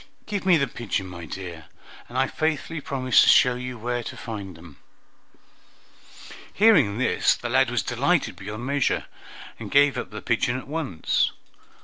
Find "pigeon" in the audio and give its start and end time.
0.65-1.05, 10.23-10.57